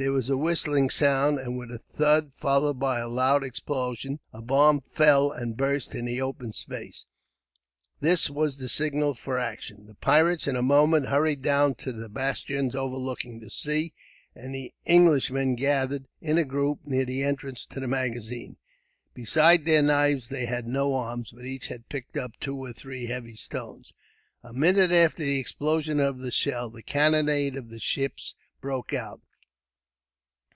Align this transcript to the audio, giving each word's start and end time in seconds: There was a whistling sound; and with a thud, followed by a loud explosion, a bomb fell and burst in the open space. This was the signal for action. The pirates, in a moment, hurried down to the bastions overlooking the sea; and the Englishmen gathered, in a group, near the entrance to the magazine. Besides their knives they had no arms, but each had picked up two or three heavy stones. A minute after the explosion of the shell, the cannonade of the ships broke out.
There 0.00 0.12
was 0.12 0.30
a 0.30 0.36
whistling 0.36 0.90
sound; 0.90 1.40
and 1.40 1.58
with 1.58 1.72
a 1.72 1.80
thud, 1.96 2.32
followed 2.32 2.78
by 2.78 3.00
a 3.00 3.08
loud 3.08 3.42
explosion, 3.42 4.20
a 4.32 4.40
bomb 4.40 4.80
fell 4.92 5.32
and 5.32 5.56
burst 5.56 5.92
in 5.92 6.04
the 6.04 6.22
open 6.22 6.52
space. 6.52 7.06
This 7.98 8.30
was 8.30 8.58
the 8.58 8.68
signal 8.68 9.14
for 9.14 9.40
action. 9.40 9.86
The 9.88 9.96
pirates, 9.96 10.46
in 10.46 10.54
a 10.54 10.62
moment, 10.62 11.06
hurried 11.06 11.42
down 11.42 11.74
to 11.78 11.90
the 11.90 12.08
bastions 12.08 12.76
overlooking 12.76 13.40
the 13.40 13.50
sea; 13.50 13.92
and 14.36 14.54
the 14.54 14.72
Englishmen 14.86 15.56
gathered, 15.56 16.06
in 16.20 16.38
a 16.38 16.44
group, 16.44 16.78
near 16.84 17.04
the 17.04 17.24
entrance 17.24 17.66
to 17.66 17.80
the 17.80 17.88
magazine. 17.88 18.56
Besides 19.14 19.64
their 19.64 19.82
knives 19.82 20.28
they 20.28 20.46
had 20.46 20.68
no 20.68 20.94
arms, 20.94 21.32
but 21.34 21.44
each 21.44 21.66
had 21.66 21.88
picked 21.88 22.16
up 22.16 22.34
two 22.38 22.56
or 22.56 22.72
three 22.72 23.06
heavy 23.06 23.34
stones. 23.34 23.92
A 24.44 24.52
minute 24.52 24.92
after 24.92 25.24
the 25.24 25.40
explosion 25.40 25.98
of 25.98 26.18
the 26.18 26.30
shell, 26.30 26.70
the 26.70 26.84
cannonade 26.84 27.56
of 27.56 27.68
the 27.68 27.80
ships 27.80 28.36
broke 28.60 28.92
out. 28.94 29.22